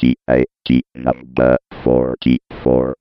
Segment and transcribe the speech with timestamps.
[0.00, 2.96] T I T number 44.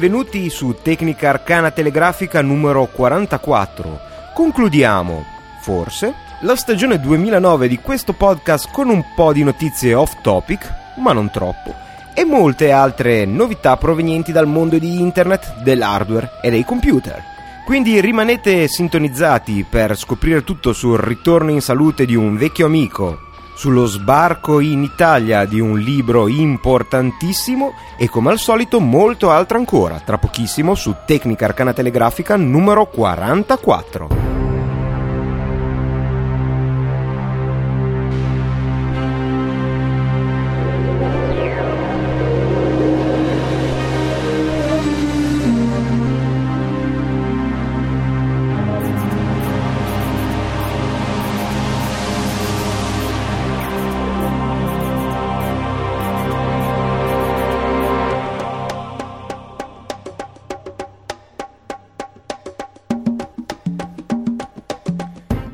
[0.00, 4.00] Benvenuti su Tecnica Arcana Telegrafica numero 44.
[4.34, 5.22] Concludiamo,
[5.60, 11.12] forse, la stagione 2009 di questo podcast con un po' di notizie off topic, ma
[11.12, 11.74] non troppo,
[12.14, 17.22] e molte altre novità provenienti dal mondo di internet, dell'hardware e dei computer.
[17.66, 23.28] Quindi rimanete sintonizzati per scoprire tutto sul ritorno in salute di un vecchio amico,
[23.60, 30.00] sullo sbarco in Italia di un libro importantissimo e come al solito molto altro ancora,
[30.00, 34.49] tra pochissimo su Tecnica Arcana Telegrafica numero 44.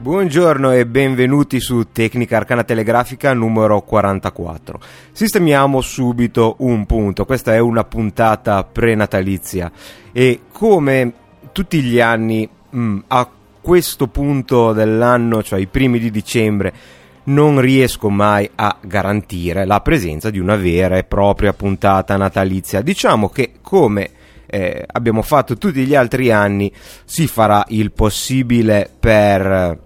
[0.06, 4.78] Buongiorno e benvenuti su Tecnica Arcana Telegrafica numero 44.
[5.10, 9.68] Sistemiamo subito un punto, questa è una puntata prenatalizia
[10.12, 11.12] e come
[11.50, 13.28] tutti gli anni mh, mm, a
[13.60, 16.72] questo punto dell'anno, cioè i primi di dicembre,
[17.24, 22.80] non riesco mai a garantire la presenza di una vera e propria puntata natalizia.
[22.80, 24.10] Diciamo che come
[24.46, 26.72] eh, abbiamo fatto tutti gli altri anni,
[27.04, 29.82] si farà il possibile per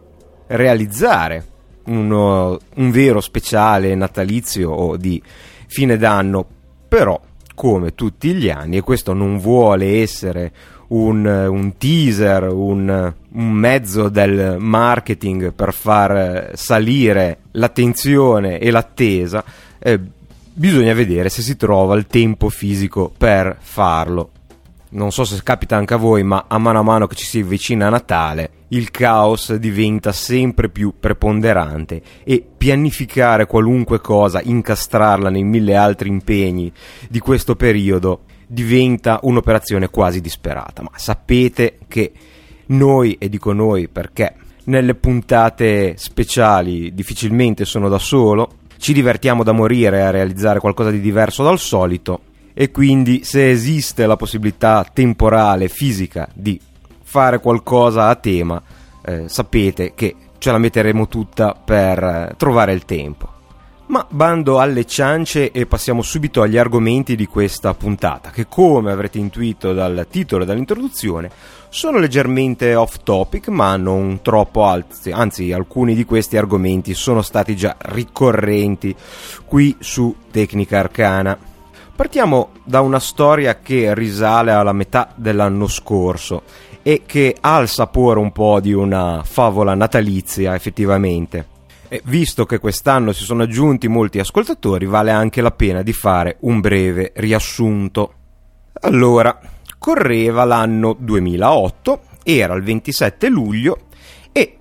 [0.50, 1.44] realizzare
[1.84, 5.22] uno, un vero speciale natalizio o di
[5.66, 6.46] fine d'anno,
[6.88, 7.20] però
[7.54, 10.52] come tutti gli anni, e questo non vuole essere
[10.88, 19.44] un, un teaser, un, un, mezzo del marketing per far salire l'attenzione e l'attesa,
[19.78, 20.00] eh,
[20.52, 24.30] bisogna vedere se si trova il tempo fisico per farlo
[24.90, 27.40] non so se capita anche a voi, ma a mano a mano che ci si
[27.40, 35.44] avvicina a Natale, il caos diventa sempre più preponderante e pianificare qualunque cosa, incastrarla nei
[35.44, 36.72] mille altri impegni
[37.08, 40.82] di questo periodo diventa un'operazione quasi disperata.
[40.82, 42.12] Ma sapete che
[42.66, 44.34] noi, e dico noi perché
[44.64, 51.00] nelle puntate speciali difficilmente sono da solo, ci divertiamo da morire a realizzare qualcosa di
[51.00, 56.60] diverso dal solito e quindi se esiste la possibilità temporale, fisica di
[57.02, 58.62] fare qualcosa a tema,
[59.04, 63.38] eh, sapete che ce la metteremo tutta per eh, trovare il tempo.
[63.90, 69.18] Ma bando alle ciance e passiamo subito agli argomenti di questa puntata, che come avrete
[69.18, 71.28] intuito dal titolo e dall'introduzione,
[71.70, 77.56] sono leggermente off topic, ma non troppo alti, anzi alcuni di questi argomenti sono stati
[77.56, 78.94] già ricorrenti
[79.44, 81.36] qui su Tecnica Arcana.
[82.00, 86.44] Partiamo da una storia che risale alla metà dell'anno scorso
[86.80, 91.46] e che ha il sapore un po' di una favola natalizia effettivamente.
[91.88, 96.38] E visto che quest'anno si sono aggiunti molti ascoltatori, vale anche la pena di fare
[96.40, 98.14] un breve riassunto.
[98.80, 99.38] Allora,
[99.78, 103.78] correva l'anno 2008, era il 27 luglio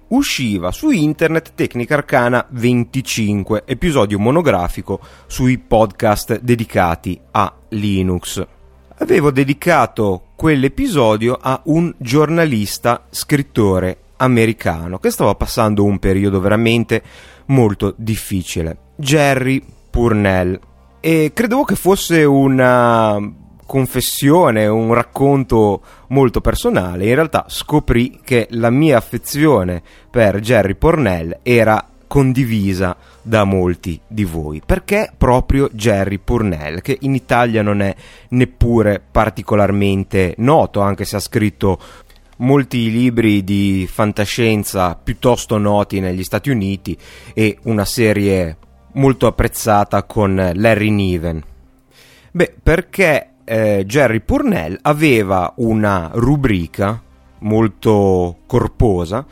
[0.10, 8.46] usciva su internet Tecnica Arcana 25, episodio monografico sui podcast dedicati a Linux.
[8.98, 17.04] Avevo dedicato quell'episodio a un giornalista scrittore americano che stava passando un periodo veramente
[17.48, 20.60] molto difficile, Jerry Purnell.
[21.00, 23.18] E credevo che fosse una
[23.70, 31.42] confessione, un racconto molto personale, in realtà scoprì che la mia affezione per Jerry Pornell
[31.44, 34.60] era condivisa da molti di voi.
[34.66, 37.96] Perché proprio Jerry Purnell, che in Italia non è
[38.30, 41.80] neppure particolarmente noto, anche se ha scritto
[42.38, 46.98] molti libri di fantascienza piuttosto noti negli Stati Uniti
[47.36, 48.58] e una serie
[48.94, 51.44] molto apprezzata con Larry Niven.
[52.32, 57.02] Beh, perché eh, Jerry Purnell aveva una rubrica
[57.40, 59.26] molto corposa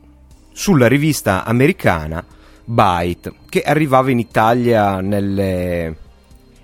[0.52, 2.26] sulla rivista americana
[2.66, 5.96] Byte che arrivava in Italia nelle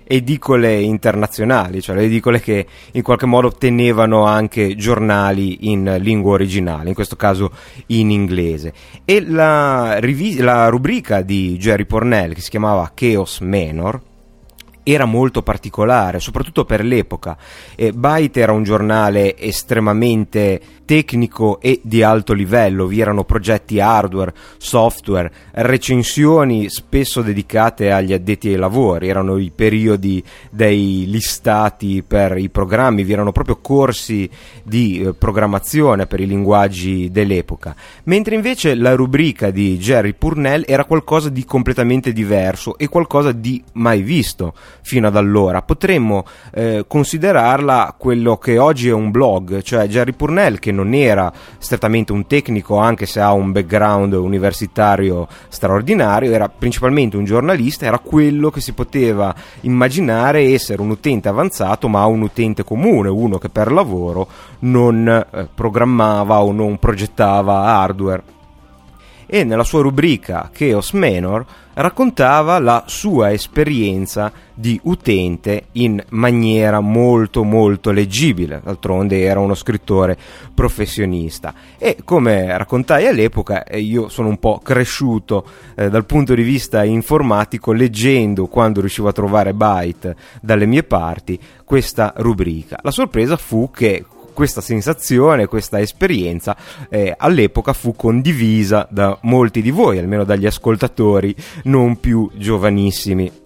[0.02, 6.88] edicole internazionali, cioè le edicole che in qualche modo tenevano anche giornali in lingua originale,
[6.88, 7.52] in questo caso
[7.86, 8.72] in inglese.
[9.04, 14.12] E la, rivi- la rubrica di Jerry Pornell che si chiamava Chaos Menor
[14.84, 17.36] era molto particolare, soprattutto per l'epoca.
[17.74, 24.34] Eh, Byte era un giornale estremamente tecnico e di alto livello, vi erano progetti hardware,
[24.58, 32.50] software, recensioni spesso dedicate agli addetti ai lavori, erano i periodi dei listati per i
[32.50, 34.28] programmi, vi erano proprio corsi
[34.62, 40.84] di eh, programmazione per i linguaggi dell'epoca, mentre invece la rubrica di Jerry Purnell era
[40.84, 44.52] qualcosa di completamente diverso e qualcosa di mai visto
[44.82, 45.62] fino ad allora.
[45.62, 51.32] Potremmo eh, considerarla quello che oggi è un blog, cioè Jerry Purnell che non era
[51.58, 57.98] strettamente un tecnico anche se ha un background universitario straordinario, era principalmente un giornalista, era
[57.98, 63.48] quello che si poteva immaginare essere un utente avanzato ma un utente comune, uno che
[63.48, 64.28] per lavoro
[64.60, 68.33] non eh, programmava o non progettava hardware
[69.34, 77.42] e nella sua rubrica Chaos Menor raccontava la sua esperienza di utente in maniera molto
[77.42, 80.16] molto leggibile, d'altronde era uno scrittore
[80.54, 85.44] professionista e come raccontai all'epoca eh, io sono un po' cresciuto
[85.74, 91.36] eh, dal punto di vista informatico leggendo quando riuscivo a trovare byte dalle mie parti
[91.64, 92.78] questa rubrica.
[92.82, 94.04] La sorpresa fu che
[94.34, 96.54] questa sensazione, questa esperienza
[96.90, 101.34] eh, all'epoca fu condivisa da molti di voi, almeno dagli ascoltatori
[101.64, 103.43] non più giovanissimi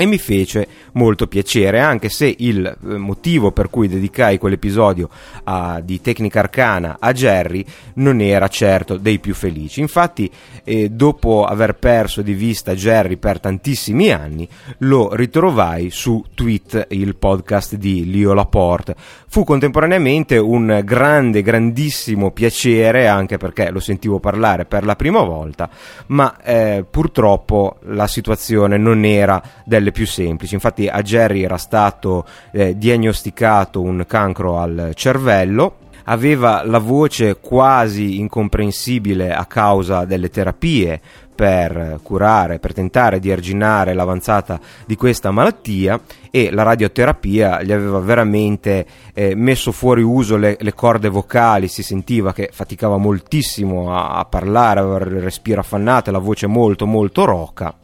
[0.00, 5.08] e mi fece molto piacere, anche se il eh, motivo per cui dedicai quell'episodio
[5.42, 7.64] a, di Tecnica Arcana a Jerry
[7.94, 9.80] non era certo dei più felici.
[9.80, 10.30] Infatti,
[10.62, 14.48] eh, dopo aver perso di vista Jerry per tantissimi anni,
[14.78, 18.94] lo ritrovai su Tweet, il podcast di Leo Laporte.
[19.26, 25.68] Fu contemporaneamente un grande, grandissimo piacere, anche perché lo sentivo parlare per la prima volta,
[26.06, 30.54] ma eh, purtroppo la situazione non era delle delle più semplici.
[30.54, 38.18] Infatti a Jerry era stato eh, diagnosticato un cancro al cervello aveva la voce quasi
[38.18, 40.98] incomprensibile a causa delle terapie
[41.34, 46.00] per curare, per tentare di arginare l'avanzata di questa malattia
[46.30, 51.82] e la radioterapia gli aveva veramente eh, messo fuori uso le, le, corde vocali, si
[51.82, 57.26] sentiva che faticava moltissimo a, a parlare, aveva il respiro affannato la voce molto molto
[57.26, 57.74] roca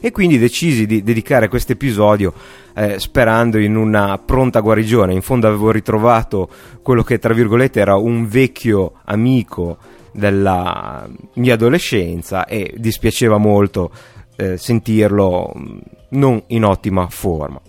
[0.00, 2.32] e quindi decisi di dedicare questo episodio
[2.74, 5.12] eh, sperando in una pronta guarigione.
[5.12, 6.48] In fondo avevo ritrovato
[6.82, 9.78] quello che tra virgolette era un vecchio amico
[10.12, 13.90] della mia adolescenza e dispiaceva molto
[14.36, 15.78] eh, sentirlo mm,
[16.10, 17.60] non in ottima forma.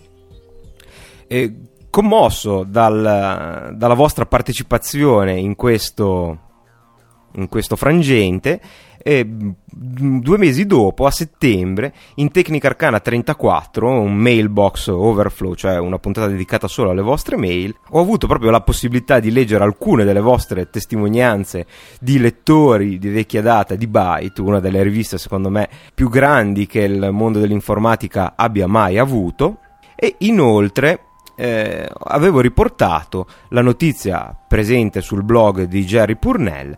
[1.26, 1.54] E
[1.90, 6.38] commosso dal, dalla vostra partecipazione in questo,
[7.32, 8.60] in questo frangente
[9.02, 15.78] e mm, due mesi dopo, a settembre, in Tecnica Arcana 34, un mailbox overflow, cioè
[15.78, 20.04] una puntata dedicata solo alle vostre mail, ho avuto proprio la possibilità di leggere alcune
[20.04, 21.66] delle vostre testimonianze
[22.00, 26.80] di lettori di vecchia data di Byte, una delle riviste secondo me più grandi che
[26.80, 29.58] il mondo dell'informatica abbia mai avuto,
[29.96, 31.04] e inoltre
[31.36, 36.76] eh, avevo riportato la notizia presente sul blog di Jerry Purnell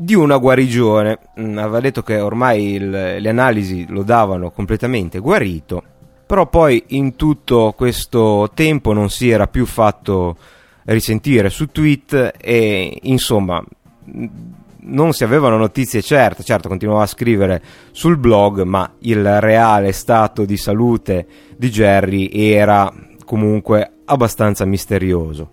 [0.00, 1.18] di una guarigione.
[1.40, 5.82] Mm, aveva detto che ormai il, le analisi lo davano completamente guarito,
[6.24, 10.36] però poi in tutto questo tempo non si era più fatto
[10.84, 13.62] risentire su tweet e insomma
[14.80, 20.44] non si avevano notizie certe, certo continuava a scrivere sul blog, ma il reale stato
[20.44, 21.26] di salute
[21.56, 22.90] di Jerry era
[23.24, 25.50] comunque abbastanza misterioso.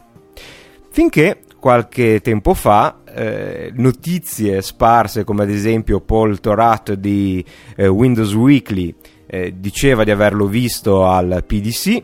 [0.90, 7.44] Finché qualche tempo fa eh, notizie sparse come ad esempio Paul Torat di
[7.78, 8.94] eh, Windows Weekly
[9.26, 12.04] eh, diceva di averlo visto al PDC,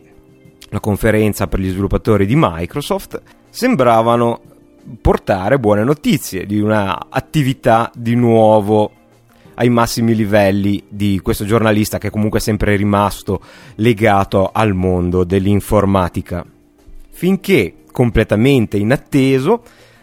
[0.70, 4.40] la conferenza per gli sviluppatori di Microsoft, sembravano
[5.02, 8.92] portare buone notizie di una attività di nuovo
[9.56, 13.42] ai massimi livelli di questo giornalista che comunque è sempre rimasto
[13.76, 16.46] legato al mondo dell'informatica.
[17.10, 19.62] Finché completamente inatteso,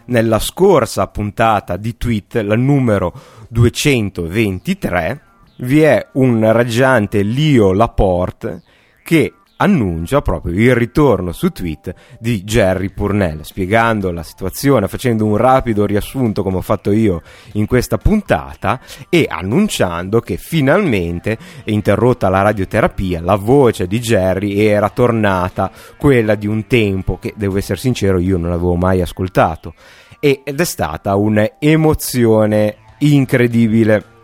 [0.09, 3.13] nella scorsa puntata di tweet, la numero
[3.49, 5.21] 223,
[5.57, 8.63] vi è un raggiante Leo Laporte
[9.03, 15.35] che annuncia proprio il ritorno su tweet di Jerry Purnell, spiegando la situazione, facendo un
[15.35, 17.21] rapido riassunto come ho fatto io
[17.53, 24.89] in questa puntata e annunciando che finalmente, interrotta la radioterapia, la voce di Jerry era
[24.89, 29.73] tornata quella di un tempo che, devo essere sincero, io non avevo mai ascoltato.
[30.21, 34.17] Ed è stata un'emozione incredibile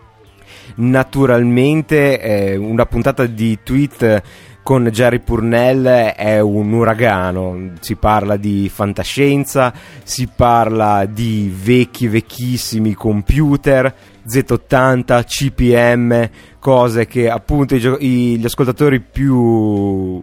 [0.75, 4.23] naturalmente eh, una puntata di tweet
[4.65, 12.95] con Jerry Purnell è un uragano, si parla di fantascienza, si parla di vecchi vecchissimi
[12.95, 13.93] computer,
[14.27, 20.19] Z80, CPM, cose che appunto i, gli ascoltatori più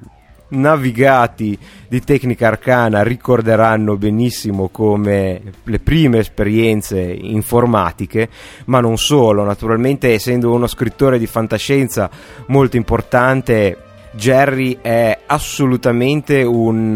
[0.48, 1.56] navigati
[1.86, 8.28] di tecnica arcana ricorderanno benissimo come le prime esperienze informatiche,
[8.64, 12.10] ma non solo, naturalmente essendo uno scrittore di fantascienza
[12.46, 13.81] molto importante
[14.12, 16.94] Jerry è assolutamente un,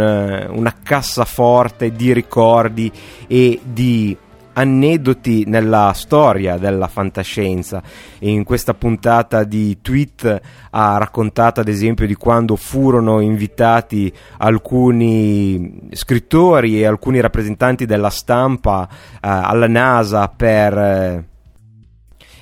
[0.50, 2.92] una cassaforte di ricordi
[3.26, 4.16] e di
[4.58, 7.82] aneddoti nella storia della fantascienza.
[8.20, 16.80] In questa puntata di tweet ha raccontato ad esempio di quando furono invitati alcuni scrittori
[16.80, 21.24] e alcuni rappresentanti della stampa eh, alla NASA per eh,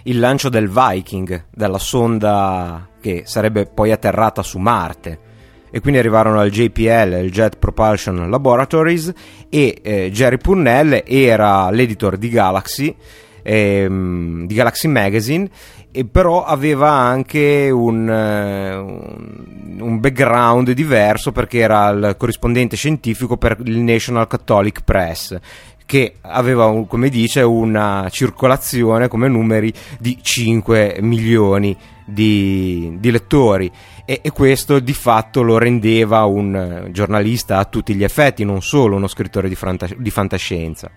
[0.04, 5.32] il lancio del Viking, della sonda che sarebbe poi atterrata su Marte.
[5.70, 9.12] E quindi arrivarono al JPL, il Jet Propulsion Laboratories,
[9.50, 12.96] e eh, Jerry Purnell era l'editor di Galaxy,
[13.42, 15.50] ehm, di Galaxy Magazine,
[15.90, 23.58] e però aveva anche un, uh, un, background diverso perché era il corrispondente scientifico per
[23.64, 25.38] il National Catholic Press
[25.86, 33.70] che aveva, come dice, una circolazione come numeri di 5 milioni di, di lettori
[34.04, 38.96] e, e, questo di fatto lo rendeva un giornalista a tutti gli effetti, non solo
[38.96, 40.90] uno scrittore di, fanta- di fantascienza.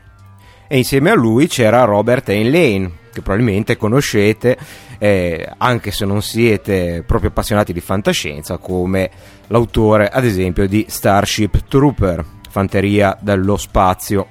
[0.67, 4.57] E insieme a lui c'era Robert Heinlein, che probabilmente conoscete,
[4.97, 9.09] eh, anche se non siete proprio appassionati di fantascienza, come
[9.47, 14.27] l'autore, ad esempio, di Starship Trooper, Fanteria dello Spazio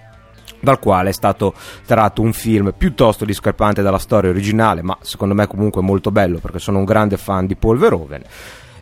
[0.66, 1.54] dal quale è stato
[1.86, 6.58] tratto un film piuttosto discrepante dalla storia originale, ma secondo me comunque molto bello perché
[6.58, 8.22] sono un grande fan di Paul Verhoeven,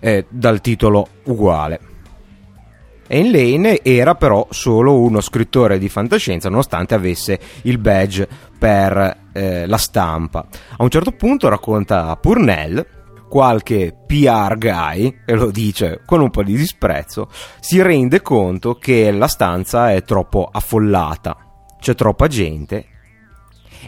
[0.01, 1.81] eh, dal titolo uguale.
[3.07, 8.27] Anne Lane era però solo uno scrittore di fantascienza nonostante avesse il badge
[8.59, 10.47] per eh, la stampa.
[10.79, 12.83] A un certo punto racconta Purnell
[13.29, 17.29] qualche PR guy, e lo dice con un po' di disprezzo,
[17.61, 21.44] si rende conto che la stanza è troppo affollata
[21.85, 22.87] c'è troppa gente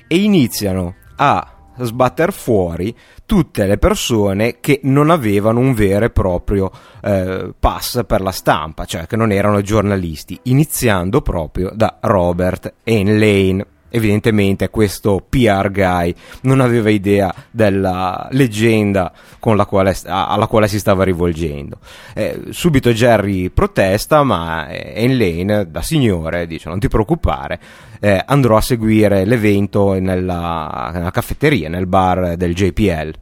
[0.06, 6.70] e iniziano a sbatter fuori tutte le persone che non avevano un vero e proprio
[7.02, 13.66] eh, pass per la stampa, cioè che non erano giornalisti, iniziando proprio da Robert Lane
[13.88, 21.78] evidentemente questo PR guy non aveva idea della leggenda quale, alla quale si stava rivolgendo.
[22.14, 24.66] Eh, subito Jerry protesta, ma
[25.16, 27.60] Lane, da signore, dice: Non ti preoccupare,
[28.00, 33.14] eh, andrò a seguire l'evento nella, nella caffetteria, nel bar del JPL.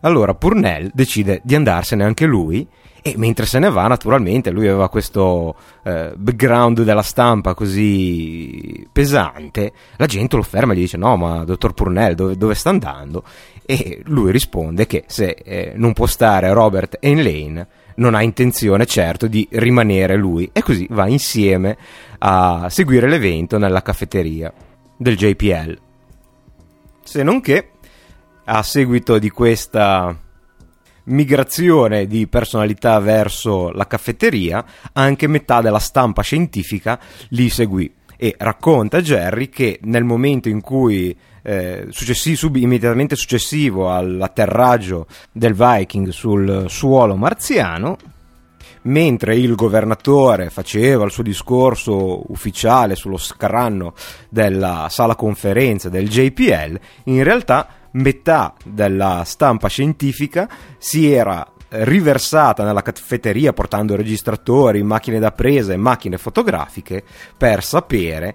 [0.00, 2.66] Allora Purnell decide di andarsene anche lui
[3.06, 9.74] e mentre se ne va, naturalmente, lui aveva questo eh, background della stampa così pesante,
[9.96, 13.22] la gente lo ferma e gli dice: No, ma dottor Purnell, dove, dove sta andando?
[13.66, 19.26] E lui risponde che se eh, non può stare Robert Lane, non ha intenzione certo
[19.26, 21.76] di rimanere lui, e così va insieme
[22.20, 24.50] a seguire l'evento nella caffetteria
[24.96, 25.78] del JPL.
[27.02, 27.68] Se non che,
[28.44, 30.23] a seguito di questa
[31.04, 36.98] migrazione di personalità verso la caffetteria, anche metà della stampa scientifica
[37.30, 43.92] li seguì e racconta Jerry che nel momento in cui eh, successi, sub, immediatamente successivo
[43.92, 47.98] all'atterraggio del Viking sul suolo marziano
[48.82, 53.94] mentre il governatore faceva il suo discorso ufficiale sullo scranno
[54.28, 60.48] della sala conferenze del JPL, in realtà metà della stampa scientifica
[60.78, 67.02] si era riversata nella caffetteria portando registratori, macchine da presa e macchine fotografiche
[67.36, 68.34] per sapere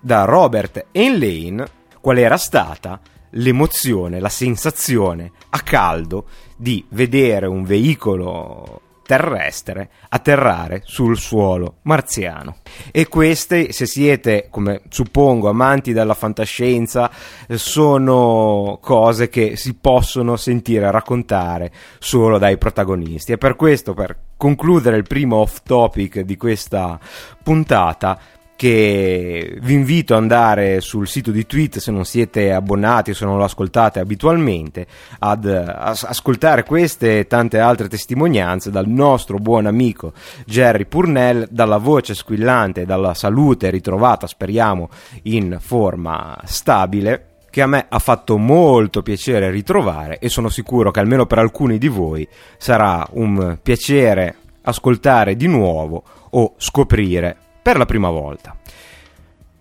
[0.00, 1.66] da Robert Lane
[2.00, 3.00] qual era stata
[3.34, 6.26] l'emozione, la sensazione a caldo
[6.56, 8.80] di vedere un veicolo
[9.10, 12.58] terrestre atterrare sul suolo marziano.
[12.92, 17.10] E queste, se siete, come suppongo, amanti della fantascienza,
[17.54, 23.32] sono cose che si possono sentire raccontare solo dai protagonisti.
[23.32, 26.96] E per questo, per concludere il primo off topic di questa
[27.42, 28.16] puntata,
[28.60, 33.24] che vi invito ad andare sul sito di Tweet se non siete abbonati o se
[33.24, 34.86] non lo ascoltate abitualmente
[35.20, 40.12] ad ascoltare queste e tante altre testimonianze dal nostro buon amico
[40.44, 44.90] Jerry Purnell dalla voce squillante e dalla salute ritrovata speriamo
[45.22, 51.00] in forma stabile che a me ha fatto molto piacere ritrovare e sono sicuro che
[51.00, 57.86] almeno per alcuni di voi sarà un piacere ascoltare di nuovo o scoprire per la
[57.86, 58.56] prima volta.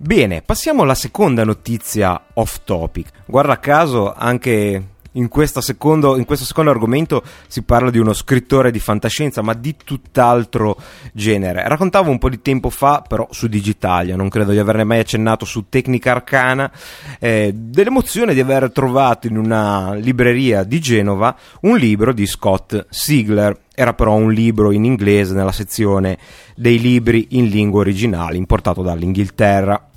[0.02, 3.12] Bene, passiamo alla seconda notizia off topic.
[3.26, 8.80] Guarda caso anche in, secondo, in, questo secondo argomento si parla di uno scrittore di
[8.80, 10.78] fantascienza, ma di tutt'altro
[11.14, 11.68] genere.
[11.68, 15.46] Raccontavo un po' di tempo fa, però su Digitalia, non credo di averne mai accennato
[15.46, 16.72] su Tecnica Arcana,
[17.20, 23.58] eh, dell'emozione di aver trovato in una libreria di Genova un libro di Scott Siegler.
[23.74, 26.18] Era però un libro in inglese nella sezione
[26.56, 29.88] dei libri in lingua originale, importato dall'Inghilterra.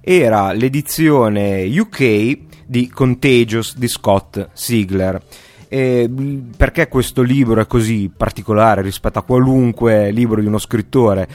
[0.00, 5.20] Era l'edizione UK di Contagious di Scott Siegler.
[5.68, 6.10] E
[6.56, 11.28] perché questo libro è così particolare rispetto a qualunque libro di uno scrittore?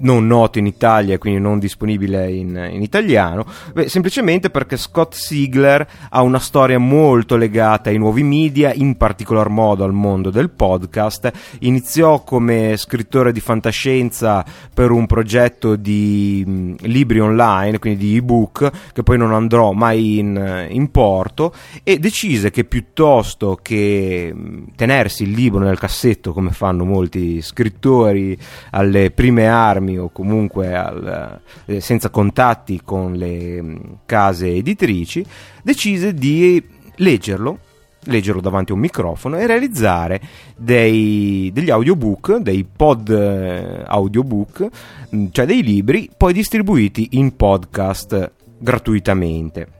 [0.00, 5.14] Non noto in Italia e quindi non disponibile in, in italiano, Beh, semplicemente perché Scott
[5.14, 10.50] Siegler ha una storia molto legata ai nuovi media, in particolar modo al mondo del
[10.50, 11.30] podcast.
[11.60, 18.70] Iniziò come scrittore di fantascienza per un progetto di mh, libri online, quindi di ebook,
[18.92, 21.52] che poi non andrò mai in, in porto,
[21.82, 28.36] e decise che piuttosto che mh, tenersi il libro nel cassetto, come fanno molti scrittori
[28.70, 35.24] alle prime armi, armi o comunque al, eh, senza contatti con le mm, case editrici,
[35.62, 36.62] decise di
[36.96, 37.60] leggerlo
[38.00, 40.20] leggerlo davanti a un microfono e realizzare
[40.56, 44.68] dei, degli audiobook, dei pod eh, audiobook,
[45.10, 49.72] mh, cioè dei libri poi distribuiti in podcast gratuitamente.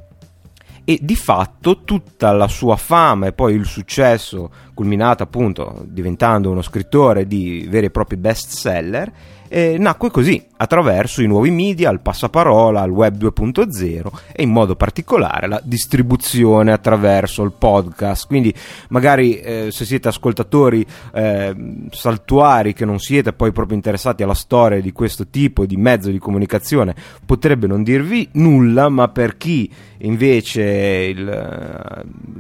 [0.84, 6.62] E di fatto tutta la sua fama e poi il successo culminato appunto diventando uno
[6.62, 9.12] scrittore di veri e propri best seller
[9.48, 14.76] eh, nacque così, attraverso i nuovi media, il passaparola, il web 2.0 e in modo
[14.76, 18.26] particolare la distribuzione attraverso il podcast.
[18.26, 18.52] Quindi
[18.88, 21.54] magari eh, se siete ascoltatori eh,
[21.90, 26.18] saltuari che non siete poi proprio interessati alla storia di questo tipo di mezzo di
[26.18, 26.94] comunicazione,
[27.24, 31.18] potrebbe non dirvi nulla, ma per chi invece il,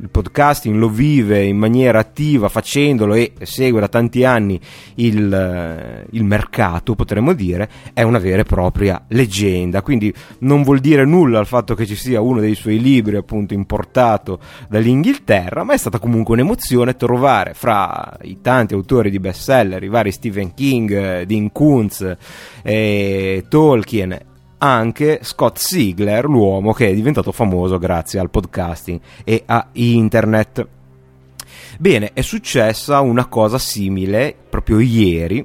[0.00, 4.60] il podcasting lo vive in maniera attiva facendolo e segue da tanti anni
[4.96, 9.82] il, il mercato, potremmo dire, è una vera e propria leggenda.
[9.82, 13.54] Quindi non vuol dire nulla il fatto che ci sia uno dei suoi libri appunto
[13.54, 19.88] importato dall'Inghilterra, ma è stata comunque un'emozione trovare fra i tanti autori di bestseller, i
[19.88, 22.16] vari Stephen King, Dean Kuntz,
[22.62, 24.18] eh, Tolkien
[24.58, 30.66] anche Scott Siegler, l'uomo che è diventato famoso grazie al podcasting e a internet.
[31.78, 35.44] Bene, è successa una cosa simile proprio ieri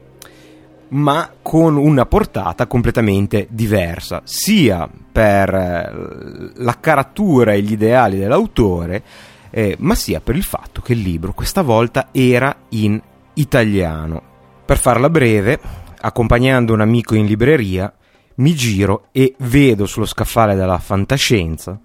[0.94, 9.04] ma con una portata completamente diversa, sia per eh, la caratura e gli ideali dell'autore,
[9.50, 13.02] eh, ma sia per il fatto che il libro questa volta era in
[13.34, 14.22] italiano.
[14.66, 15.60] Per farla breve,
[16.00, 17.92] accompagnando un amico in libreria,
[18.36, 21.80] mi giro e vedo sullo scaffale della fantascienza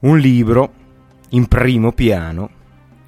[0.00, 0.72] un libro
[1.30, 2.50] in primo piano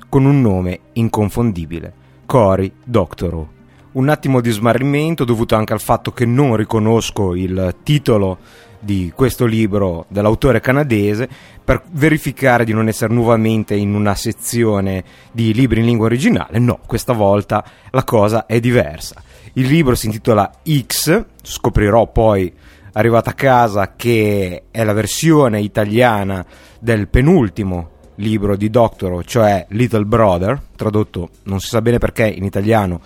[0.09, 1.93] con un nome inconfondibile,
[2.27, 3.61] Cory Doctorow
[3.93, 8.39] un attimo di smarrimento dovuto anche al fatto che non riconosco il titolo
[8.79, 11.29] di questo libro dell'autore canadese
[11.63, 16.59] per verificare di non essere nuovamente in una sezione di libri in lingua originale.
[16.59, 19.23] No, questa volta la cosa è diversa.
[19.55, 22.53] Il libro si intitola X, scoprirò poi
[22.95, 26.45] arrivata a casa che è la versione italiana
[26.81, 32.45] del penultimo libro di Doctorow, cioè Little Brother, tradotto non si sa bene perché in
[32.45, 33.01] italiano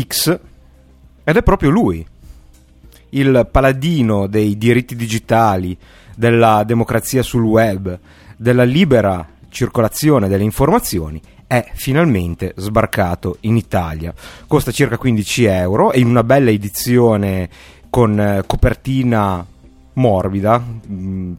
[0.00, 0.40] X
[1.24, 2.04] ed è proprio lui,
[3.10, 5.76] il paladino dei diritti digitali,
[6.16, 7.98] della democrazia sul web,
[8.36, 14.14] della libera circolazione delle informazioni, è finalmente sbarcato in Italia.
[14.46, 17.48] Costa circa 15 euro e in una bella edizione
[17.90, 19.46] con eh, copertina
[19.94, 21.32] morbida, mm,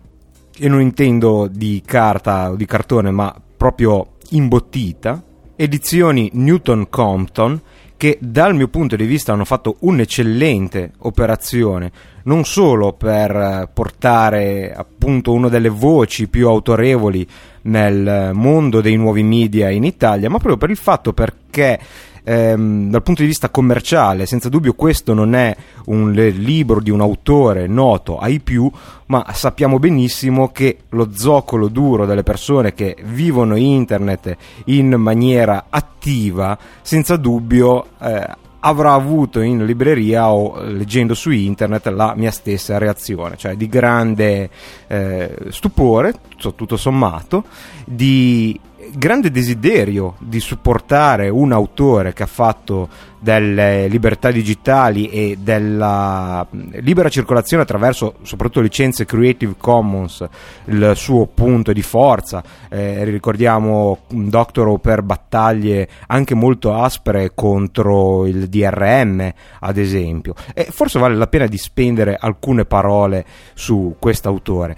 [0.59, 5.21] e non intendo di carta o di cartone, ma proprio imbottita.
[5.55, 7.59] Edizioni Newton Compton
[7.97, 11.91] che dal mio punto di vista hanno fatto un'eccellente operazione,
[12.23, 17.27] non solo per eh, portare appunto una delle voci più autorevoli
[17.63, 21.79] nel mondo dei nuovi media in Italia, ma proprio per il fatto perché
[22.23, 25.55] ehm, dal punto di vista commerciale, senza dubbio questo non è
[25.86, 28.69] un libro di un autore noto ai più,
[29.07, 36.57] ma sappiamo benissimo che lo zoccolo duro delle persone che vivono internet in maniera attiva,
[36.81, 43.36] senza dubbio eh, avrà avuto in libreria o leggendo su internet la mia stessa reazione,
[43.38, 44.49] cioè di grande
[44.88, 47.43] eh, stupore, tutto sommato,
[47.86, 48.57] di
[48.93, 52.89] grande desiderio di supportare un autore che ha fatto
[53.24, 56.46] delle libertà digitali e della
[56.82, 60.28] libera circolazione attraverso soprattutto licenze Creative Commons
[60.65, 62.43] il suo punto di forza.
[62.69, 70.34] Eh, ricordiamo Doctorow per battaglie anche molto aspre contro il DRM ad esempio.
[70.54, 74.76] E forse vale la pena di spendere alcune parole su quest'autore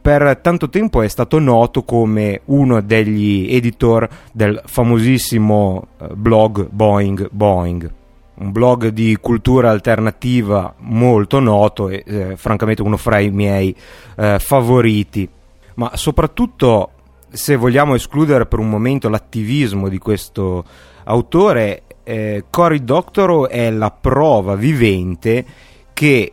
[0.00, 7.28] per tanto tempo è stato noto come uno degli editor del famosissimo eh, blog Boeing
[7.30, 7.92] Boeing.
[8.34, 13.74] Un blog di cultura alternativa molto noto e eh, francamente uno fra i miei
[14.16, 15.28] eh, favoriti.
[15.74, 16.90] Ma soprattutto
[17.30, 20.64] se vogliamo escludere per un momento l'attivismo di questo
[21.04, 25.44] autore eh, Cory Doctorow è la prova vivente
[25.92, 26.32] che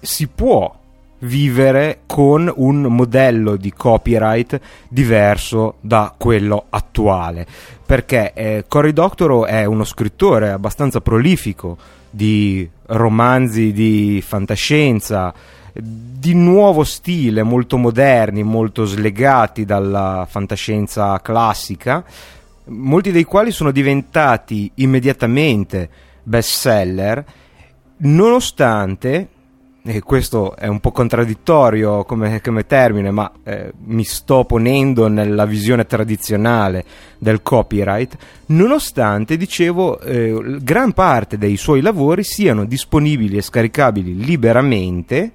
[0.00, 0.79] si può
[1.20, 7.46] vivere con un modello di copyright diverso da quello attuale.
[7.84, 11.76] Perché eh, Cory Doctorow è uno scrittore abbastanza prolifico
[12.08, 15.32] di romanzi di fantascienza
[15.72, 22.04] di nuovo stile, molto moderni, molto slegati dalla fantascienza classica,
[22.66, 25.88] molti dei quali sono diventati immediatamente
[26.22, 27.24] bestseller,
[27.98, 29.28] nonostante
[29.82, 35.46] e questo è un po' contraddittorio come, come termine, ma eh, mi sto ponendo nella
[35.46, 36.84] visione tradizionale
[37.18, 38.16] del copyright,
[38.46, 45.32] nonostante, dicevo, eh, gran parte dei suoi lavori siano disponibili e scaricabili liberamente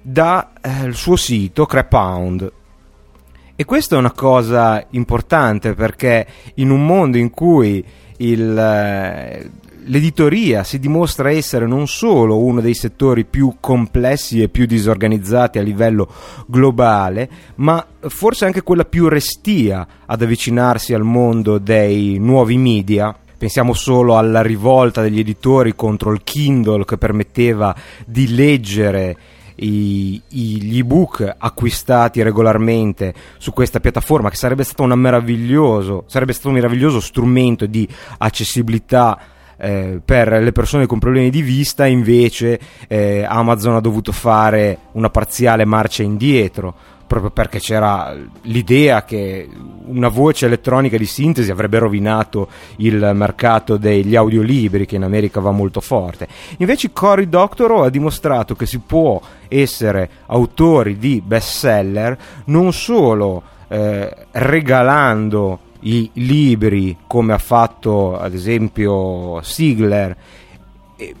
[0.00, 2.52] dal eh, suo sito Crepound.
[3.56, 7.84] E questa è una cosa importante perché in un mondo in cui
[8.16, 9.50] il, eh,
[9.84, 15.62] l'editoria si dimostra essere non solo uno dei settori più complessi e più disorganizzati a
[15.62, 16.08] livello
[16.46, 23.16] globale, ma forse anche quella più restia ad avvicinarsi al mondo dei nuovi media.
[23.36, 29.16] Pensiamo solo alla rivolta degli editori contro il Kindle che permetteva di leggere
[29.56, 34.84] i, gli ebook acquistati regolarmente su questa piattaforma, che sarebbe stato,
[36.06, 37.88] sarebbe stato un meraviglioso strumento di
[38.18, 39.18] accessibilità
[39.60, 45.10] eh, per le persone con problemi di vista invece eh, Amazon ha dovuto fare una
[45.10, 46.74] parziale marcia indietro
[47.10, 49.48] proprio perché c'era l'idea che
[49.86, 55.50] una voce elettronica di sintesi avrebbe rovinato il mercato degli audiolibri che in America va
[55.50, 56.28] molto forte.
[56.58, 64.14] Invece Cory Doctorow ha dimostrato che si può essere autori di bestseller non solo eh,
[64.30, 70.16] regalando i libri come ha fatto ad esempio Sigler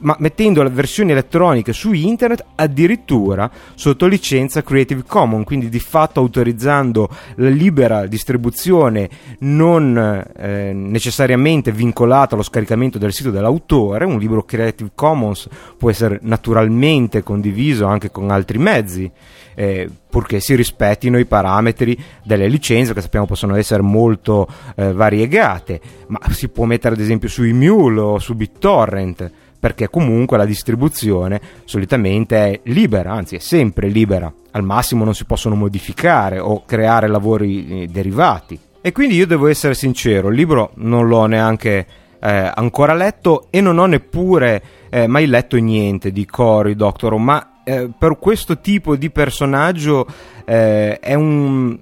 [0.00, 6.20] ma mettendo le versioni elettroniche su internet addirittura sotto licenza Creative Commons, quindi di fatto
[6.20, 9.08] autorizzando la libera distribuzione
[9.40, 9.96] non
[10.36, 14.04] eh, necessariamente vincolata allo scaricamento del sito dell'autore.
[14.04, 19.10] Un libro Creative Commons può essere naturalmente condiviso anche con altri mezzi
[19.54, 25.80] eh, purché si rispettino i parametri delle licenze che sappiamo possono essere molto eh, variegate,
[26.08, 31.40] ma si può mettere ad esempio su Emule o su BitTorrent perché comunque la distribuzione
[31.64, 37.06] solitamente è libera, anzi è sempre libera, al massimo non si possono modificare o creare
[37.06, 38.58] lavori eh, derivati.
[38.80, 41.86] E quindi io devo essere sincero, il libro non l'ho neanche
[42.18, 47.60] eh, ancora letto e non ho neppure eh, mai letto niente di Cory Doctorow, ma
[47.62, 50.06] eh, per questo tipo di personaggio
[50.46, 51.78] eh, è un,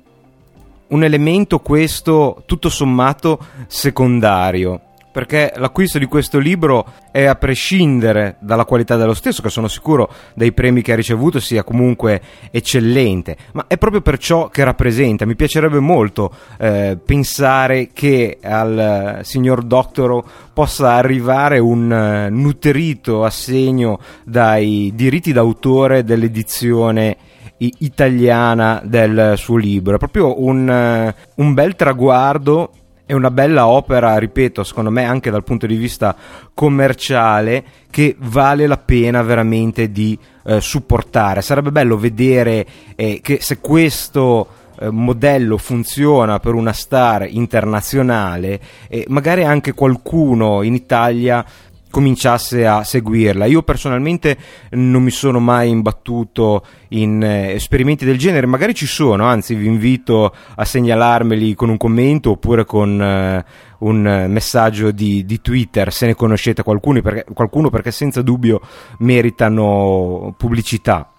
[0.89, 3.39] un elemento questo tutto sommato
[3.69, 9.69] secondario perché l'acquisto di questo libro è a prescindere dalla qualità dello stesso, che sono
[9.69, 14.65] sicuro dei premi che ha ricevuto sia comunque eccellente, ma è proprio per ciò che
[14.65, 15.27] rappresenta.
[15.27, 24.01] Mi piacerebbe molto eh, pensare che al signor Doctoro possa arrivare un uh, nutrito assegno
[24.25, 27.17] dai diritti d'autore dell'edizione
[27.59, 29.95] italiana del suo libro.
[29.95, 32.71] È proprio un, uh, un bel traguardo
[33.09, 36.15] è una bella opera, ripeto, secondo me anche dal punto di vista
[36.53, 41.41] commerciale, che vale la pena veramente di eh, supportare.
[41.41, 42.67] Sarebbe bello vedere
[42.97, 44.47] eh, che se questo
[44.79, 51.43] eh, modello funziona per una star internazionale, eh, magari anche qualcuno in Italia
[51.91, 53.47] cominciasse a seguirla.
[53.47, 54.37] Io personalmente
[54.71, 59.67] non mi sono mai imbattuto in eh, esperimenti del genere, magari ci sono, anzi vi
[59.67, 63.45] invito a segnalarmeli con un commento oppure con eh,
[63.79, 68.61] un messaggio di, di, Twitter se ne conoscete qualcuno perché, qualcuno perché senza dubbio
[68.99, 71.11] meritano pubblicità.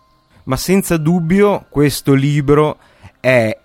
[0.44, 2.78] Ma senza dubbio questo libro
[3.20, 3.56] è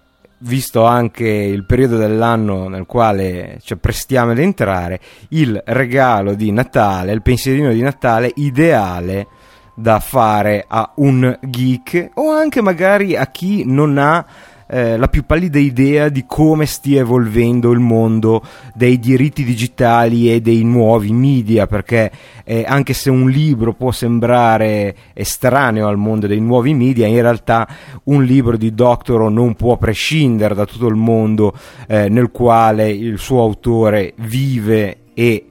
[0.44, 7.12] visto anche il periodo dell'anno nel quale ci apprestiamo ad entrare, il regalo di Natale,
[7.12, 9.26] il pensierino di Natale ideale
[9.74, 14.24] da fare a un geek o anche magari a chi non ha
[14.66, 18.42] eh, la più pallida idea di come stia evolvendo il mondo
[18.74, 22.10] dei diritti digitali e dei nuovi media, perché
[22.44, 27.68] eh, anche se un libro può sembrare estraneo al mondo dei nuovi media, in realtà
[28.04, 31.52] un libro di Doctorow non può prescindere da tutto il mondo
[31.86, 35.46] eh, nel quale il suo autore vive e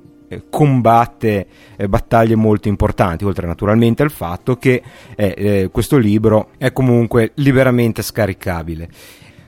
[0.49, 4.81] combatte eh, battaglie molto importanti, oltre naturalmente al fatto che
[5.15, 8.89] eh, eh, questo libro è comunque liberamente scaricabile.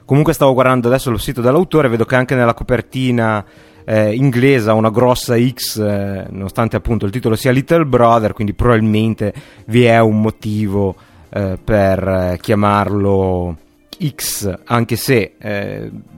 [0.05, 3.43] Comunque stavo guardando adesso il sito dell'autore, vedo che anche nella copertina
[3.83, 8.53] eh, inglese ha una grossa X, eh, nonostante appunto il titolo sia Little Brother, quindi
[8.53, 9.33] probabilmente
[9.65, 10.95] vi è un motivo
[11.35, 13.57] per chiamarlo
[13.99, 15.33] X, anche se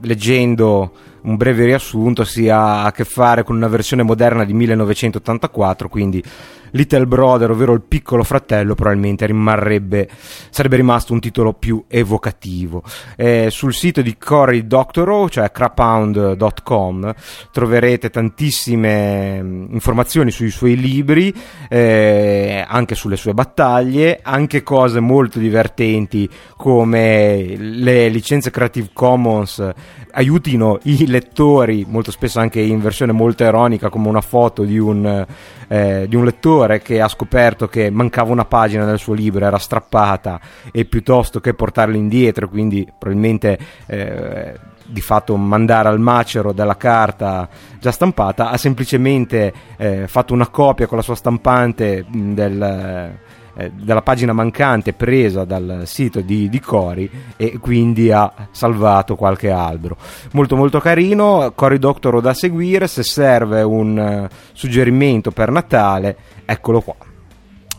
[0.00, 0.92] leggendo
[1.22, 6.22] un breve riassunto si ha a che fare con una versione moderna di 1984, quindi
[6.70, 10.08] Little Brother, ovvero il piccolo fratello, probabilmente rimarrebbe,
[10.50, 12.82] sarebbe rimasto un titolo più evocativo.
[13.16, 17.14] Eh, sul sito di Cory Doctorow, cioè craphound.com,
[17.52, 19.38] troverete tantissime
[19.70, 21.34] informazioni sui suoi libri,
[21.68, 29.72] eh, anche sulle sue battaglie, anche cose molto divertenti come le licenze Creative Commons
[30.12, 35.26] aiutino i lettori, molto spesso anche in versione molto ironica, come una foto di un,
[35.68, 39.58] eh, di un lettore che ha scoperto che mancava una pagina nel suo libro, era
[39.58, 40.40] strappata,
[40.72, 44.54] e piuttosto che portarla indietro, quindi probabilmente eh,
[44.86, 50.86] di fatto mandare al macero della carta già stampata, ha semplicemente eh, fatto una copia
[50.86, 53.16] con la sua stampante del
[53.58, 59.50] eh, della pagina mancante presa dal sito di, di Cori e quindi ha salvato qualche
[59.50, 59.96] albero.
[60.32, 66.80] Molto molto carino, Cori Doctoro da seguire, se serve un uh, suggerimento per Natale, eccolo
[66.82, 66.94] qua.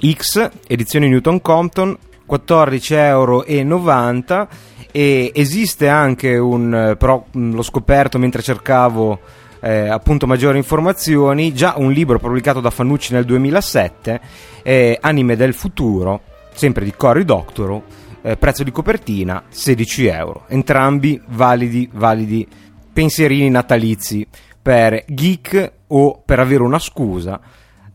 [0.01, 1.97] X, edizione Newton Compton,
[2.29, 3.45] 14,90 euro
[4.91, 9.19] e esiste anche un, però l'ho scoperto mentre cercavo
[9.61, 14.21] eh, appunto maggiori informazioni, già un libro pubblicato da Fanucci nel 2007,
[14.63, 16.21] eh, Anime del futuro,
[16.53, 17.83] sempre di Cory Doctorow,
[18.21, 22.47] eh, prezzo di copertina 16 euro, entrambi validi, validi
[22.91, 24.27] pensierini natalizi
[24.61, 27.39] per geek o per avere una scusa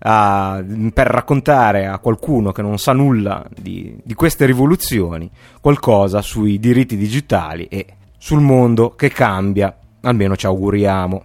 [0.04, 5.30] Uh, per raccontare a qualcuno che non sa nulla di, di, queste rivoluzioni
[5.62, 7.86] qualcosa sui diritti digitali e
[8.18, 11.24] sul mondo che cambia, almeno ci auguriamo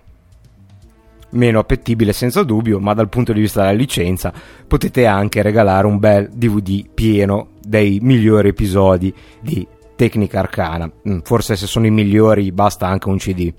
[1.32, 4.34] meno appetibile senza dubbio, ma dal punto di vista della licenza
[4.68, 10.90] potete anche regalare un bel DVD pieno dei migliori episodi di Tecnica Arcana.
[11.08, 13.54] Mm, forse se sono i migliori basta anche un CD.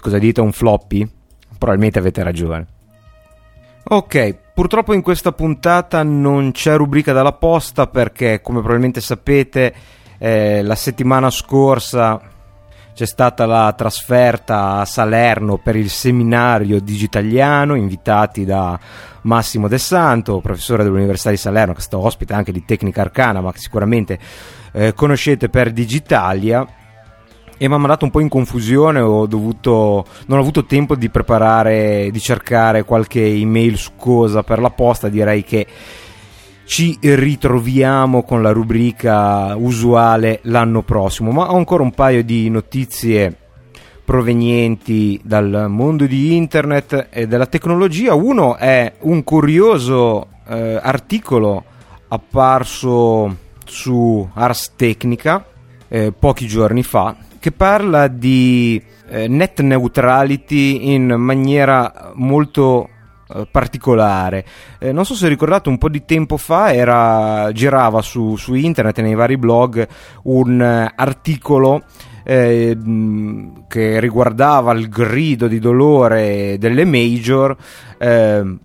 [0.00, 0.40] Cosa dite?
[0.40, 1.08] Un floppy?
[1.56, 2.66] Probabilmente avete ragione.
[3.90, 9.74] Ok, purtroppo in questa puntata non c'è rubrica dalla posta perché, come probabilmente sapete,
[10.18, 12.20] eh, la settimana scorsa
[12.98, 18.76] c'è stata la trasferta a Salerno per il seminario digitaliano, invitati da
[19.22, 23.52] Massimo De Santo, professore dell'Università di Salerno, che sta ospite anche di Tecnica Arcana, ma
[23.52, 24.18] che sicuramente
[24.72, 26.66] eh, conoscete per Digitalia.
[27.56, 31.08] E mi ha mandato un po' in confusione, ho dovuto, non ho avuto tempo di
[31.08, 35.68] preparare, di cercare qualche email succosa per la posta, direi che
[36.68, 43.34] ci ritroviamo con la rubrica usuale l'anno prossimo, ma ho ancora un paio di notizie
[44.04, 48.12] provenienti dal mondo di internet e della tecnologia.
[48.12, 51.64] Uno è un curioso eh, articolo
[52.08, 55.46] apparso su Ars Technica
[55.88, 62.90] eh, pochi giorni fa che parla di eh, net neutrality in maniera molto
[63.34, 64.44] eh, particolare.
[64.78, 69.00] Eh, non so se ricordate, un po' di tempo fa era, girava su, su internet
[69.00, 69.86] nei vari blog
[70.24, 71.82] un uh, articolo
[72.24, 72.76] eh,
[73.68, 77.56] che riguardava il grido di dolore delle major
[77.96, 78.56] eh,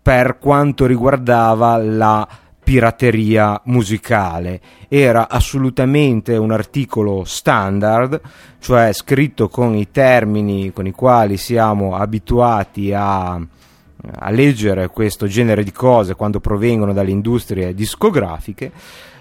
[0.00, 2.28] per quanto riguardava la
[2.62, 4.60] pirateria musicale.
[4.88, 8.20] Era assolutamente un articolo standard,
[8.58, 13.40] cioè scritto con i termini con i quali siamo abituati a,
[14.12, 18.72] a leggere questo genere di cose quando provengono dalle industrie discografiche,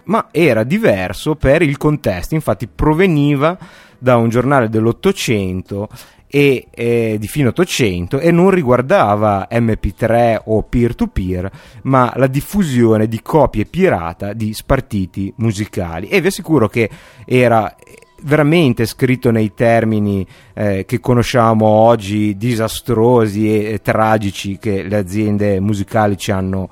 [0.05, 3.57] ma era diverso per il contesto, infatti proveniva
[3.97, 5.87] da un giornale dell'Ottocento
[6.27, 11.51] e eh, di fine 800 e non riguardava MP3 o peer-to-peer,
[11.83, 16.07] ma la diffusione di copie pirata di spartiti musicali.
[16.07, 16.89] E vi assicuro che
[17.23, 17.75] era
[18.23, 25.59] veramente scritto nei termini eh, che conosciamo oggi, disastrosi e, e, tragici che le aziende
[25.59, 26.69] musicali ci hanno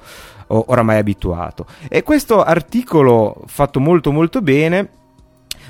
[0.47, 1.65] oramai abituato.
[1.87, 4.89] E questo articolo fatto molto molto bene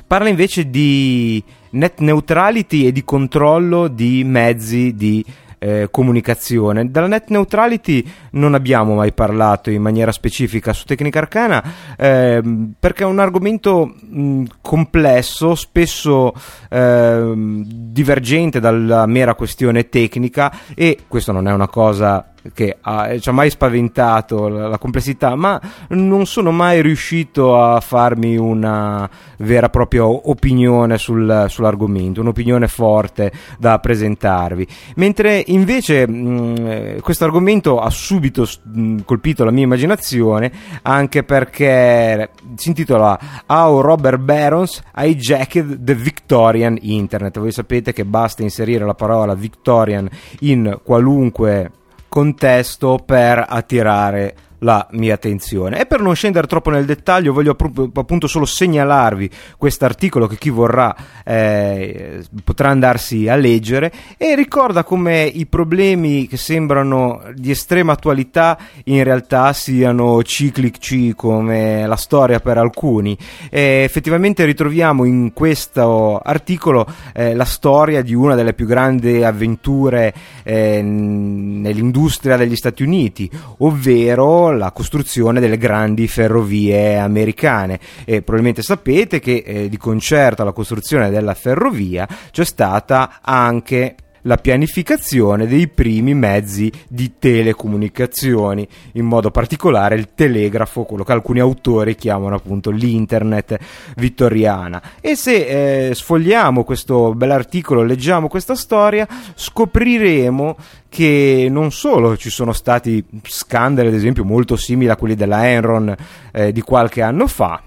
[0.07, 1.41] parla invece di
[1.71, 5.23] net neutrality e di controllo di mezzi di
[5.63, 6.89] eh, comunicazione.
[6.89, 11.63] Dalla net neutrality non abbiamo mai parlato in maniera specifica su Tecnica Arcana
[11.95, 12.41] eh,
[12.79, 16.33] perché è un argomento mh, complesso, spesso
[16.67, 23.29] eh, divergente dalla mera questione tecnica e questo non è una cosa che ha, ci
[23.29, 29.67] ha mai spaventato la, la, complessità, ma non sono mai riuscito a farmi una vera
[29.67, 34.67] e propria opinione sul, sull'argomento, un'opinione forte da presentarvi.
[34.95, 40.51] Mentre invece mh, questo argomento ha subito mh, colpito la mia immaginazione,
[40.81, 47.39] anche perché si intitola How Robert Barons hijacked the Victorian Internet.
[47.39, 51.71] Voi sapete che basta inserire la parola Victorian in qualunque
[52.11, 55.81] contesto per attirare la mia attenzione.
[55.81, 57.55] E per non scendere troppo nel dettaglio, voglio
[57.93, 64.83] appunto solo segnalarvi questo articolo che chi vorrà eh, potrà andarsi a leggere e ricorda
[64.83, 72.39] come i problemi che sembrano di estrema attualità in realtà siano ciclici come la storia
[72.39, 73.17] per alcuni.
[73.49, 80.13] E effettivamente ritroviamo in questo articolo eh, la storia di una delle più grandi avventure
[80.43, 87.79] eh, nell'industria degli Stati Uniti, ovvero la costruzione delle grandi ferrovie americane.
[88.05, 94.37] E probabilmente sapete che eh, di concerto alla costruzione della ferrovia c'è stata anche la
[94.37, 101.95] pianificazione dei primi mezzi di telecomunicazioni, in modo particolare il telegrafo, quello che alcuni autori
[101.95, 103.57] chiamano appunto l'internet
[103.95, 104.81] vittoriana.
[104.99, 110.55] E se eh, sfogliamo questo bell'articolo, leggiamo questa storia, scopriremo
[110.89, 115.95] che non solo ci sono stati scandali, ad esempio, molto simili a quelli della Enron
[116.31, 117.61] eh, di qualche anno fa,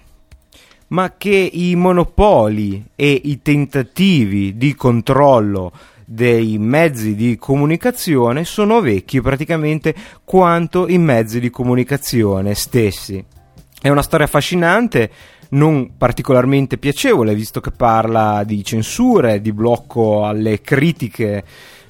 [0.88, 5.72] ma che i monopoli e i tentativi di controllo
[6.14, 13.22] dei mezzi di comunicazione sono vecchi praticamente quanto i mezzi di comunicazione stessi.
[13.80, 15.10] È una storia affascinante,
[15.50, 21.42] non particolarmente piacevole, visto che parla di censure, di blocco alle critiche,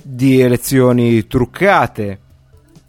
[0.02, 2.18] di elezioni truccate,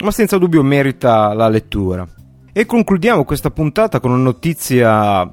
[0.04, 2.08] ma senza dubbio merita la lettura.
[2.54, 5.30] E concludiamo questa puntata con una notizia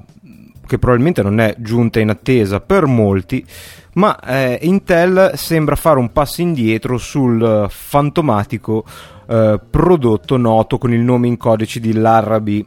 [0.73, 3.45] che probabilmente non è giunta in attesa per molti,
[3.93, 8.83] ma eh, Intel sembra fare un passo indietro sul fantomatico
[9.27, 12.65] eh, prodotto noto con il nome in codice di Larabi,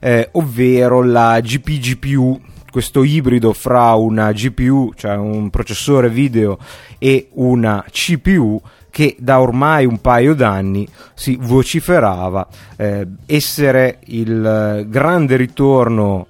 [0.00, 6.56] eh, ovvero la GPGPU, questo ibrido fra una GPU, cioè un processore video,
[6.98, 15.36] e una CPU che da ormai un paio d'anni si vociferava eh, essere il grande
[15.36, 16.28] ritorno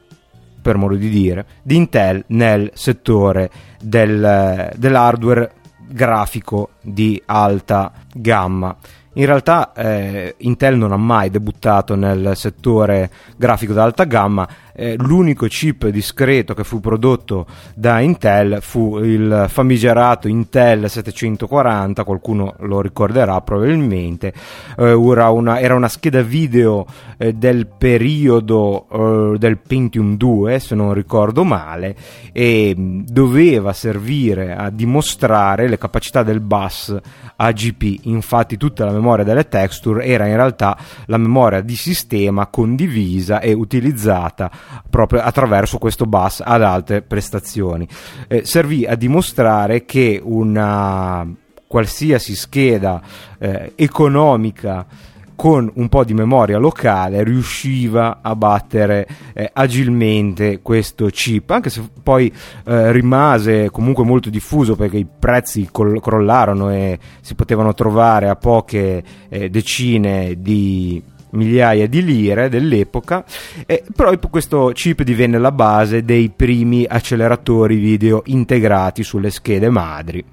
[0.62, 5.52] per modo di dire, di Intel nel settore del, dell'hardware
[5.88, 8.74] grafico di alta gamma.
[9.14, 15.46] In realtà eh, Intel non ha mai debuttato nel settore grafico d'alta gamma, eh, l'unico
[15.46, 23.40] chip discreto che fu prodotto da Intel fu il famigerato Intel 740, qualcuno lo ricorderà
[23.40, 24.32] probabilmente,
[24.78, 26.86] eh, era, una, era, una, scheda video
[27.18, 28.86] eh, del periodo
[29.34, 31.94] eh, del Pentium 2, se non ricordo male,
[32.32, 36.94] e doveva servire a dimostrare le capacità del bus
[37.36, 43.40] AGP, infatti tutta la memoria delle texture era in realtà la memoria di sistema condivisa
[43.40, 44.50] e utilizzata
[44.88, 47.86] proprio attraverso questo bus ad alte prestazioni.
[48.28, 51.26] Eh, servì a dimostrare che una
[51.66, 53.00] qualsiasi scheda
[53.38, 54.86] eh, economica
[55.34, 61.82] con un po' di memoria locale riusciva a battere eh, agilmente questo chip, anche se
[62.02, 62.32] poi
[62.64, 68.36] eh, rimase comunque molto diffuso perché i prezzi col- crollarono e si potevano trovare a
[68.36, 71.02] poche eh, decine di
[71.32, 73.24] migliaia di lire dell'epoca,
[73.66, 80.24] eh, però questo chip divenne la base dei primi acceleratori video integrati sulle schede madri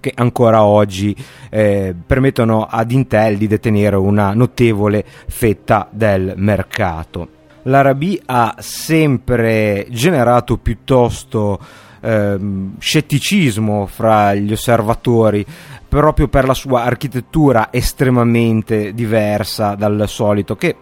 [0.00, 1.16] che ancora oggi
[1.48, 7.28] eh, permettono ad Intel di detenere una notevole fetta del mercato.
[7.62, 11.58] L'Arabi ha sempre generato piuttosto
[12.00, 12.38] eh,
[12.78, 15.44] scetticismo fra gli osservatori
[15.88, 20.76] proprio per la sua architettura estremamente diversa dal solito che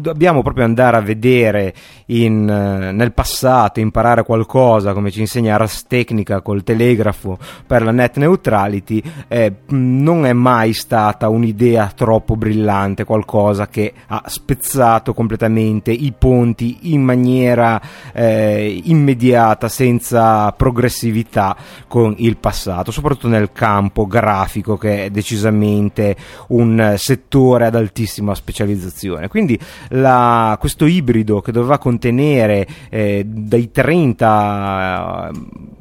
[0.00, 1.74] dobbiamo proprio andare a vedere
[2.06, 7.90] in, eh, nel passato imparare qualcosa come ci insegna Ars Technica col telegrafo per la
[7.90, 15.90] net neutrality eh, non è mai stata un'idea troppo brillante qualcosa che ha spezzato completamente
[15.90, 17.80] i ponti in maniera
[18.14, 21.54] eh, immediata senza progressività
[21.86, 26.16] con il passato soprattutto nel campo grafico grafico che è decisamente
[26.48, 29.28] un settore ad altissima specializzazione.
[29.28, 29.58] Quindi
[29.90, 35.30] la, questo ibrido che doveva contenere eh, dai 30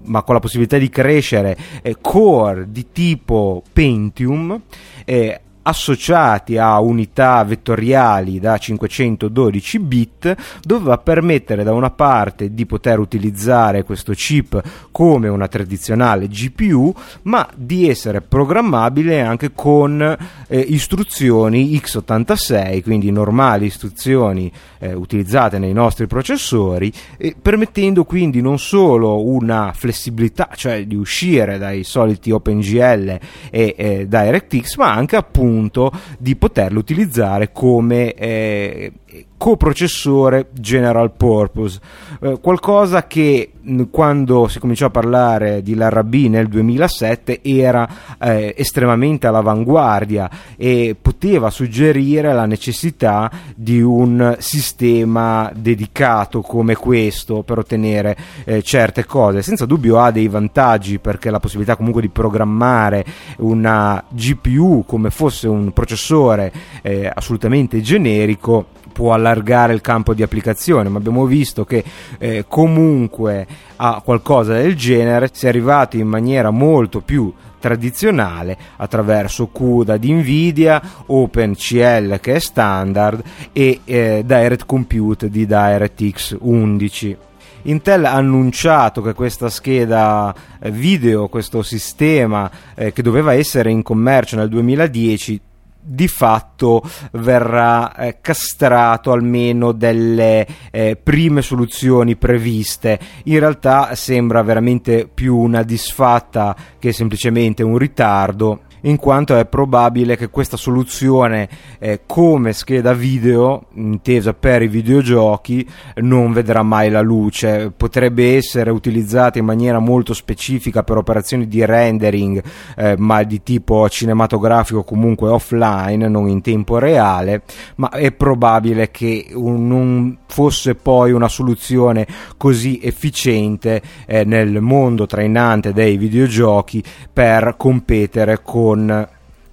[0.07, 4.61] ma con la possibilità di crescere eh, core di tipo Pentium
[5.03, 12.99] eh, associati a unità vettoriali da 512 bit doveva permettere da una parte di poter
[12.99, 14.61] utilizzare questo chip
[14.91, 16.93] come una tradizionale GPU
[17.23, 20.01] ma di essere programmabile anche con
[20.47, 24.49] eh, istruzioni x86 quindi normali istruzioni
[24.79, 26.93] eh, utilizzate nei nostri processori
[27.41, 33.19] permettendo quindi non solo una flessibilità cioè di uscire dai soliti OpenGL
[33.51, 38.91] e eh, DirectX ma anche appunto appunto di poterlo utilizzare come eh,
[39.37, 41.79] coprocessore general purpose,
[42.21, 47.87] eh, qualcosa che mh, quando si cominciò a parlare di l'RB nel 2007 era
[48.19, 57.59] eh, estremamente all'avanguardia e poteva suggerire la necessità di un sistema dedicato come questo per
[57.59, 59.43] ottenere eh, certe cose.
[59.43, 63.05] Senza dubbio ha dei vantaggi perché la possibilità comunque di programmare
[63.37, 66.51] una GPU come fosse un processore
[66.81, 71.83] eh, assolutamente generico può allargare il campo di applicazione, ma abbiamo visto che
[72.17, 73.45] eh, comunque
[73.75, 80.13] a qualcosa del genere si è arrivati in maniera molto più tradizionale attraverso CUDA di
[80.13, 83.21] Nvidia, OpenCL che è standard
[83.53, 87.17] e eh, Direct Compute di DirectX 11.
[87.63, 93.83] Intel ha annunciato che questa scheda eh, video, questo sistema eh, che doveva essere in
[93.83, 95.41] commercio nel 2010
[95.87, 96.83] di fatto
[97.13, 102.99] verrà eh, castrato almeno delle eh, prime soluzioni previste.
[103.23, 110.15] In realtà sembra veramente più una disfatta che semplicemente un ritardo in quanto è probabile
[110.15, 111.47] che questa soluzione
[111.79, 117.71] eh, come scheda video intesa per i videogiochi non vedrà mai la luce.
[117.75, 122.41] Potrebbe essere utilizzata in maniera molto specifica per operazioni di rendering
[122.77, 127.43] eh, ma di tipo cinematografico comunque offline non in tempo reale
[127.75, 132.07] ma è probabile che un, non fosse poi una soluzione
[132.37, 139.07] così efficiente eh, nel mondo trainante dei videogiochi per competere con con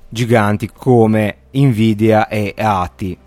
[0.09, 3.19] giganti come Nvidia e ATI.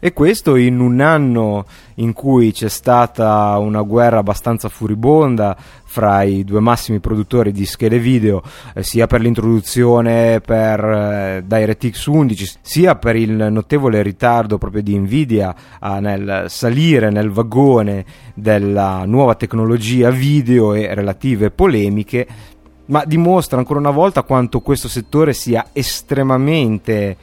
[0.00, 6.44] E questo in un anno in cui c'è stata una guerra abbastanza furibonda fra i
[6.44, 8.42] due massimi produttori di schede video,
[8.74, 14.98] eh, sia per l'introduzione per eh, DirectX 11, sia per il notevole ritardo proprio di
[14.98, 18.04] Nvidia a, nel salire nel vagone
[18.34, 22.26] della nuova tecnologia video e relative polemiche,
[22.86, 27.16] ma dimostra ancora una volta quanto questo settore sia estremamente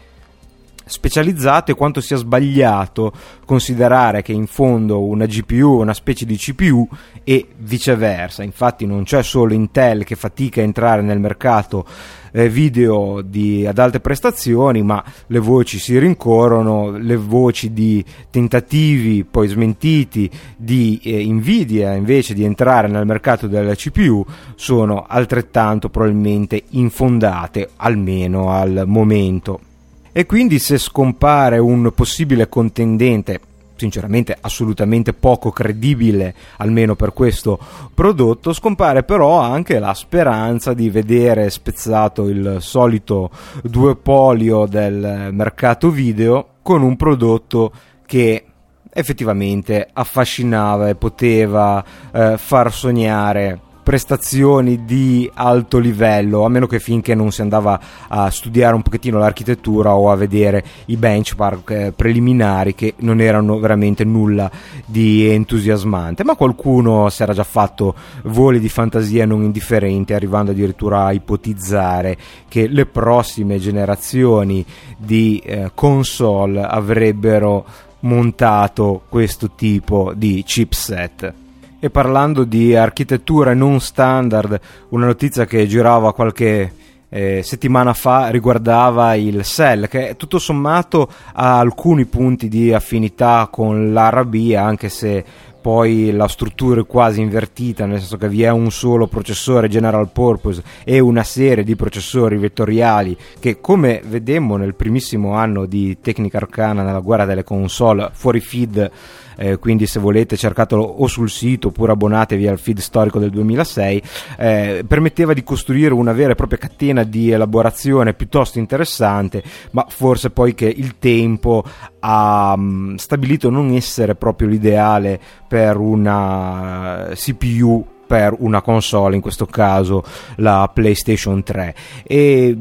[0.91, 3.11] specializzato e quanto sia sbagliato
[3.45, 6.87] considerare che in fondo una GPU è una specie di CPU
[7.23, 8.43] e viceversa.
[8.43, 11.85] Infatti non c'è solo Intel che fatica a entrare nel mercato
[12.31, 19.23] eh, video di, ad alte prestazioni, ma le voci si rincorrono, le voci di tentativi
[19.23, 24.25] poi smentiti di eh, Nvidia invece di entrare nel mercato della CPU
[24.55, 29.70] sono altrettanto probabilmente infondate, almeno al momento.
[30.14, 33.39] E quindi se scompare un possibile contendente
[33.82, 37.57] sinceramente assolutamente poco credibile, almeno per questo
[37.95, 43.32] prodotto, scompare però anche la speranza di vedere spezzato il solito
[43.64, 47.72] duopolio del mercato video con un prodotto
[48.05, 48.45] che
[48.93, 53.59] effettivamente affascinava e poteva eh, far sognare
[53.91, 57.77] prestazioni di alto livello, a meno che finché non si andava
[58.07, 63.59] a studiare un pochettino l'architettura o a vedere i benchmark eh, preliminari che non erano
[63.59, 64.49] veramente nulla
[64.85, 71.07] di entusiasmante, ma qualcuno si era già fatto voli di fantasia non indifferenti, arrivando addirittura
[71.07, 72.17] a ipotizzare
[72.47, 74.65] che le prossime generazioni
[74.95, 77.65] di eh, console avrebbero
[77.99, 81.40] montato questo tipo di chipset.
[81.84, 84.59] E parlando di architettura non standard,
[84.89, 86.71] una notizia che girava qualche
[87.09, 93.93] eh, settimana fa riguardava il Cell, che tutto sommato ha alcuni punti di affinità con
[93.93, 95.25] l'RB, anche se
[95.59, 100.09] poi la struttura è quasi invertita, nel senso che vi è un solo processore general
[100.11, 106.38] purpose e una serie di processori vettoriali che come vedemmo nel primissimo anno di Tecnica
[106.38, 108.91] Arcana nella guerra delle console fuori feed
[109.38, 114.01] eh, quindi se volete cercatelo o sul sito oppure abbonatevi al feed storico del 2006,
[114.38, 120.29] eh, permetteva di costruire una vera e propria catena di elaborazione piuttosto interessante, ma forse
[120.29, 121.63] poi che il tempo
[121.99, 129.45] ha um, stabilito non essere proprio l'ideale per una CPU per una console, in questo
[129.45, 130.03] caso
[130.36, 131.74] la PlayStation 3.
[132.03, 132.57] E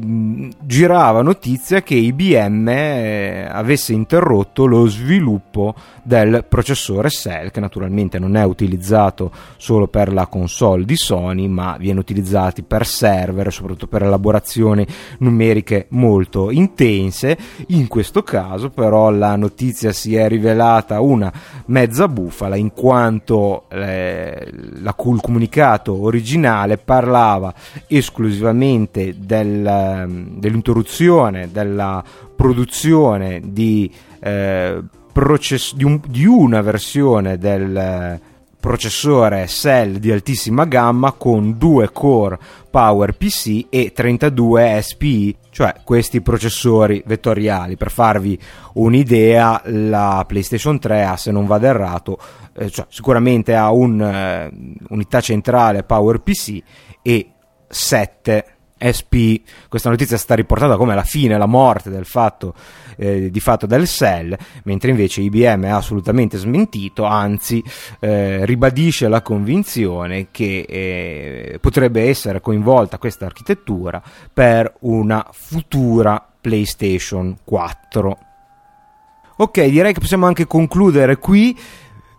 [0.61, 8.37] girava notizia che IBM eh, avesse interrotto lo sviluppo del processore Cell, che naturalmente non
[8.37, 14.03] è utilizzato solo per la console di Sony, ma viene utilizzato per server, soprattutto per
[14.03, 14.87] elaborazioni
[15.19, 17.37] numeriche molto intense.
[17.67, 21.31] In questo caso, però, la notizia si è rivelata una
[21.65, 24.49] mezza bufala, in quanto eh,
[24.81, 27.53] la cool comunicato originale parlava
[27.87, 32.03] esclusivamente del, ehm, dell'interruzione della
[32.35, 34.81] produzione di, eh,
[35.11, 38.19] process- di, un, di una versione del
[38.61, 42.37] processore Cell di altissima gamma con due core
[42.69, 47.75] PowerPC e 32 SPI, cioè questi processori vettoriali.
[47.75, 48.39] Per farvi
[48.75, 52.19] un'idea, la PlayStation 3 ha, se non vado errato,
[52.53, 56.61] eh, cioè, sicuramente ha un'unità eh, centrale PowerPC
[57.01, 57.31] e
[57.67, 58.45] 7
[58.81, 62.55] SP, questa notizia è stata riportata come la fine, la morte del fatto,
[62.97, 67.63] eh, di fatto del Cell, mentre invece IBM ha assolutamente smentito, anzi
[67.99, 74.01] eh, ribadisce la convinzione che eh, potrebbe essere coinvolta questa architettura
[74.33, 78.17] per una futura PlayStation 4.
[79.37, 81.57] Ok, direi che possiamo anche concludere qui